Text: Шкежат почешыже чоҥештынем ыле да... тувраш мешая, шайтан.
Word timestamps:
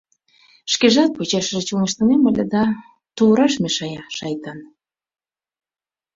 Шкежат 0.71 1.11
почешыже 1.17 1.61
чоҥештынем 1.67 2.21
ыле 2.29 2.45
да... 2.53 2.63
тувраш 3.15 3.53
мешая, 3.63 4.01
шайтан. 4.17 4.59